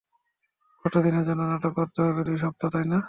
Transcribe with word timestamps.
কত 0.85 0.95
দিনের 0.97 1.25
জন্য 1.25 1.41
নাটক 1.43 1.73
করতে 1.73 1.99
হবে, 2.01 2.21
দুই 2.23 2.37
সপ্তাহ, 2.37 2.69
তাই 2.69 2.85
না? 2.85 2.99